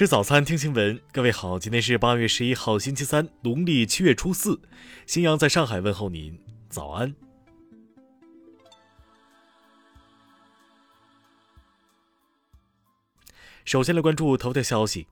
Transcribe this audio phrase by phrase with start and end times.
[0.00, 0.98] 吃早餐，听新闻。
[1.12, 4.58] 各位好，今天是八月十一号，星期三，农历七月初四。
[5.04, 6.40] 新阳在上海问候您，
[6.70, 7.14] 早安。
[13.66, 15.06] 首先来关注头条消息。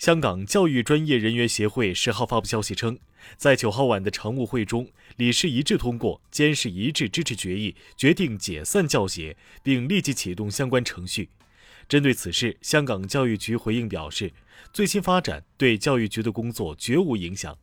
[0.00, 2.98] 香港教育专业人员协会十号发布消息称，
[3.36, 11.30] 在九号晚的常务会中，理事一致通过监事一致支持决议，决定解散教协，并立即启动相关程序。
[11.88, 14.32] 针对此事，香港教育局回应表示，
[14.72, 17.56] 最新发展对教育局的工作绝无影响。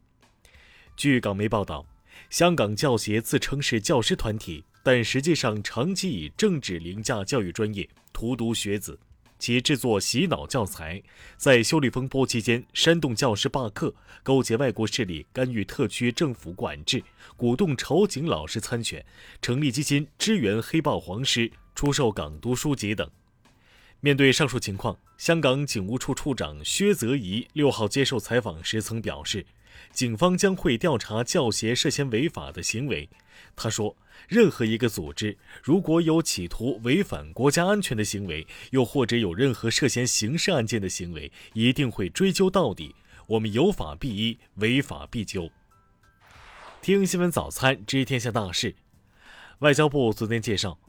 [0.95, 1.85] 据港媒报道，
[2.29, 8.99] 香港教协自称是教师团体，但实际上长期以政治凌驾教育专业，荼毒学子。
[9.39, 11.01] 其制作洗脑教材，
[11.35, 17.03] 在修例风波期间煽动教师罢课，勾结外国势力干预特区政府管制，
[17.35, 19.03] 鼓动仇警老师参选，
[19.41, 23.09] 成立基金支援黑豹黄师，出售港独书籍等。
[24.03, 29.45] 面对上述情况，香港警务处处长薛泽怡六号接受采访时曾表示，
[29.91, 33.07] 警方将会调查教协涉嫌违法的行为。
[33.55, 33.95] 他说，
[34.27, 42.95] 任何一个组织如果有企图违反国家安全的行为，又或者有任何涉嫌刑事案件的行为，一定会追究到底。
[43.27, 45.51] 我们有法必依，违法必究。
[46.81, 48.73] 听新闻早餐知天下大事。
[49.59, 50.79] 外交部昨天介绍。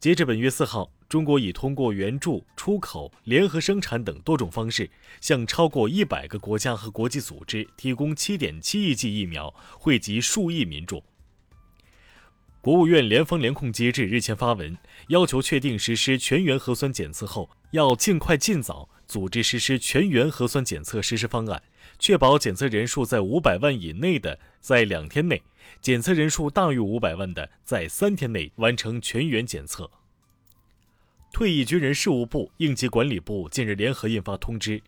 [0.00, 4.90] 截至本月四号，中国已通过援助、出口、联合生产等多种方式，
[5.20, 11.02] 向超过一百个国家和国际组织提供七点七亿剂疫苗，惠及数亿民众。
[12.60, 14.76] 国务院联防联控机制日前发文，
[15.08, 21.60] 要求确定实施全员核酸检测后，要尽快尽早组织实施全员核酸检测实施方案，
[21.98, 25.42] 确保检测人数在五百万以内的在两天内。
[25.80, 29.90] 检测人数大于五百万的，在三天内完成全员检测。
[31.32, 34.82] 退役军人事务部、应急管理部近日联合印发通知，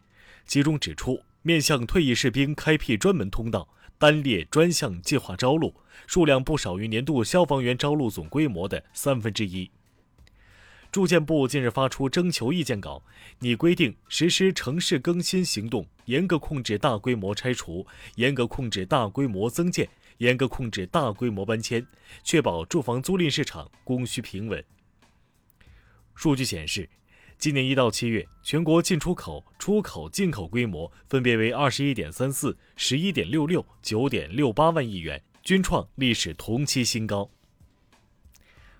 [0.46, 3.66] 其中指出，面向退役士兵开辟专门通道，
[3.98, 5.74] 单列专项计划招录，
[6.06, 9.70] 数量不少于年度消防员招录总规模的三分之一。
[10.92, 13.02] 住建部近日发出征求意见稿，
[13.40, 17.84] 拟规定实施城市更新行动，严格控制大规模拆除，
[18.14, 19.88] 严格控制大规模增建。
[20.18, 21.86] 严格控制大规模搬迁，
[22.22, 24.64] 确保住房租赁市场供需平稳。
[26.14, 26.88] 数据显示，
[27.38, 37.30] 今年一到七月，全国进出口、出口、进口规模分别为二十一点三四、十一点六六、九点六八万亿元，均创历史同期新高。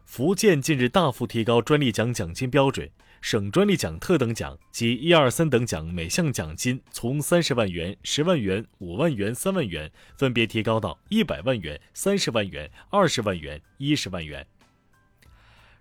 [0.04, 2.90] 福建近日大幅提高专利奖奖金标准。
[3.24, 14.46] 省专利奖特等奖及一二三等奖每项奖金从三十万元、十万元、五万元、三万元，分别提高到一百万元、三十万元、二十万元、一十万元。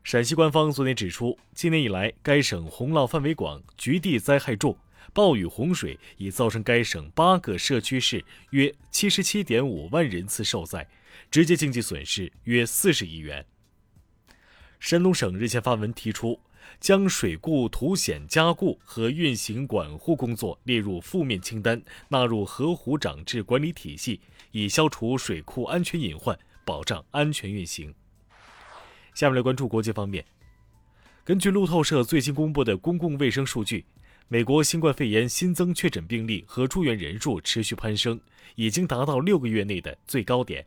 [0.06, 4.78] 陕西官方昨天指出，今年以来，该省洪涝范围广，局地灾害重，
[5.12, 10.88] 暴雨洪水已造成该省八个社区市约七十七点五万人次受灾，
[11.30, 13.46] 直接经济损失约四十亿元。
[14.80, 16.40] 山东省日前发文提出。
[16.80, 24.20] 将水库土险加固和运行管护工作列入负面清单，纳入河湖长治管理体系，
[24.52, 27.94] 以消除水库安全隐患，保障安全运行。
[29.14, 30.26] 下面来关注国际方面。
[31.24, 33.86] 根据路透社最新公布的公共卫生数据，
[34.28, 38.20] 美国新冠肺炎新增确诊病例和住院人数持续攀升，
[38.56, 40.66] 已经达到六个月内的最高点。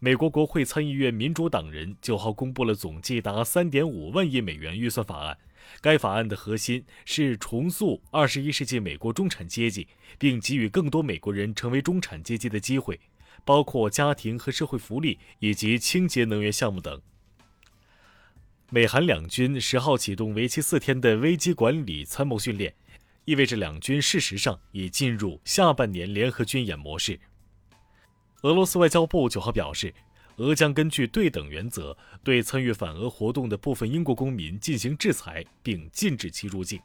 [0.00, 5.36] 美国国会参议院民主党人九号公布了总计达三点五万亿美元预算法案。
[5.80, 13.00] 该法案的核心是重塑二十一世纪美国中产阶级，并给予更多美国人成为中产阶级的机会，
[13.44, 17.02] 包括家庭和社会福利以及清洁能源项目等。
[18.70, 22.72] 美韩两军十号启动为期四天的危机管理参谋训练，
[23.24, 27.18] 意味着两军事实上已进入下半年联合军演模式。
[28.42, 29.92] 俄罗斯外交部九号表示，
[30.36, 36.80] 俄将根据对等原则对参与反俄活动的部分英国公民进行制裁，并禁止其入境。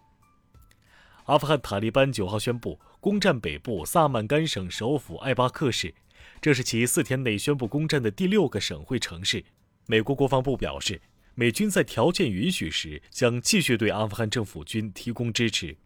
[1.25, 5.93] 阿富汗塔利班九号宣布攻占北部萨曼甘省首府艾巴克市，
[6.41, 9.45] 这是其四天内宣布攻占的第六个省会城市。
[9.85, 10.99] 美国国防部表示，
[11.35, 15.77] 美军在条件允许时将继续对阿富汗政府军提供支持。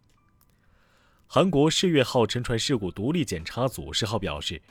[1.27, 4.61] 韩国世越号沉船事故独立检查组十号表示。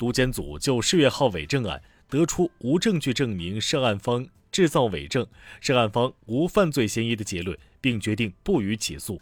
[0.00, 5.26] 督检组就世越号伪证案得出无证据证明涉案方制造伪证，
[5.60, 9.20] 涉案方无犯罪嫌疑的结论，并决定不予起诉。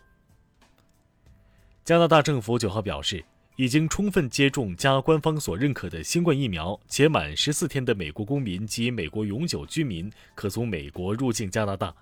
[1.84, 3.24] 加拿大政府九号表示，
[3.56, 11.92] 已经充分接种加官方所认可的新冠疫苗，且满十四天的美国公民及美国永久居民可从美国入境加拿大。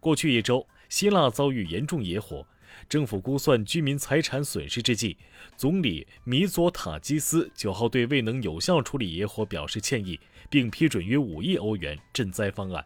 [0.00, 0.66] 过去一周。
[0.88, 2.46] 希腊遭遇严重野火，
[2.88, 5.16] 政府估算居民财产损失之际，
[5.56, 10.20] 总理米佐塔基斯九号对未能有效处理野火表示歉意，
[10.50, 12.84] 并批准约五亿欧元赈灾方案。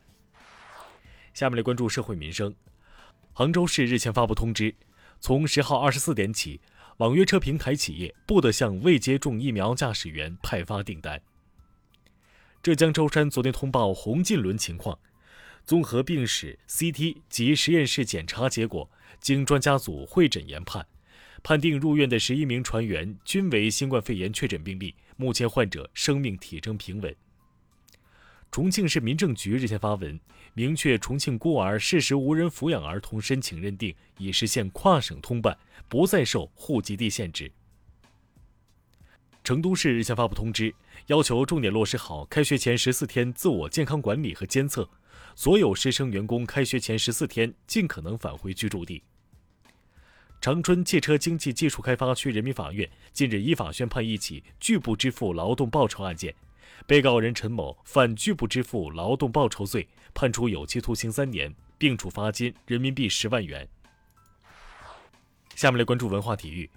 [1.34, 2.54] 下面来关注社会民生。
[3.32, 4.75] 杭州市日前发布通知，
[5.20, 6.60] 从十号二十四点起，
[6.99, 11.20] 网约车平台企业不得向未接种疫苗驾驶员派发订单。
[12.62, 14.99] 浙江舟山昨天通报红进轮情况，
[15.64, 18.90] 综合病史、CT 及实验室检查结果，
[19.26, 20.87] 经专家组会诊研判，
[21.43, 27.12] 判定入院的十一名船员均为新冠肺炎确诊病例，目前患者生命体征平稳。
[28.52, 30.20] 重庆市民政局日前发文，
[30.55, 35.58] 明确重庆孤儿事实无人抚养儿童申请认定已实现跨省通办，
[35.88, 37.50] 不再受户籍地限制。
[39.43, 40.73] 成都市日前发布通知，
[41.08, 44.88] 要求重点落实好开学前十四天自我健康管理和监测，
[45.34, 49.02] 所有师生员工开学前十四天尽可能返回居住地。
[50.46, 56.32] 长春汽车经济技术开发区人民法院近日依法宣判一起拒不支付劳动报酬案件，
[56.87, 63.69] 被告人陈某犯拒不支付劳动报酬罪，判处有期徒刑三年，并处罚金人民币十万元。
[65.56, 66.70] 下面来关注文化体育。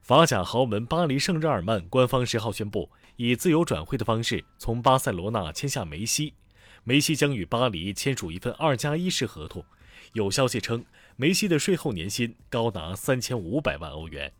[0.00, 6.32] 法甲豪门巴黎圣日耳曼官方十号宣布，以自由转会的方式从巴塞罗那签下梅西。
[6.84, 9.62] 梅西将与巴黎签署一份二加一式合同。
[10.14, 10.84] 有消息称，
[11.20, 14.32] 梅西的税后年薪高达三千五百万欧元。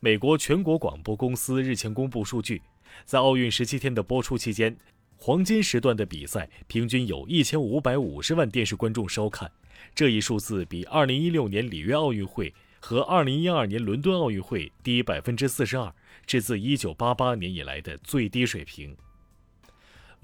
[0.00, 2.60] 美国全国广播公司日前公布数据，
[3.04, 4.76] 在奥运十七天的播出期间，
[5.16, 9.48] 黄金时段的比赛平均有一千五百五十万电视观众收看，
[9.94, 12.52] 这一数字比二零一六年里约奥运会。
[12.80, 15.94] 和2012年伦敦奥运会低百分之四十二，
[16.26, 18.94] 是自1988年以来的最低水平。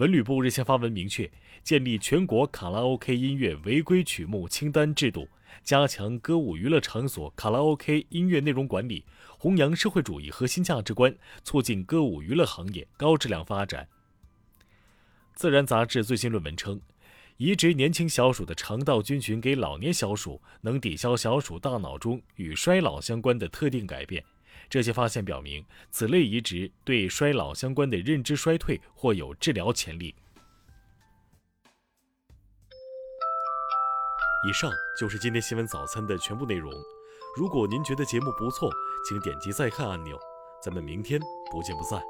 [0.00, 1.31] 文旅部日前发文明确，
[1.62, 5.29] 建立全国卡拉 OK 音乐违规曲目清单制度，
[5.62, 9.05] 加强歌舞娱乐场所卡拉 OK 音乐内容管理，
[9.37, 11.14] 弘扬社会主义核心价值观，
[11.44, 13.87] 促进歌舞娱乐行业高质量发展。
[15.35, 16.81] 自然杂志最新论文称。
[17.37, 24.25] 移植年轻小鼠的肠道菌群给老年小鼠，能抵消小鼠大脑中与衰老相关的特定改变。
[24.69, 30.15] 这些发现表明，此类移植对衰老相关的认知衰退或有治疗潜力。
[34.49, 36.73] 以上就是今天新闻早餐的全部内容。
[37.37, 38.71] 如果您觉得节目不错，
[39.07, 40.19] 请点击再看按钮。
[40.62, 41.21] 咱们明天
[41.51, 42.01] 不见不散。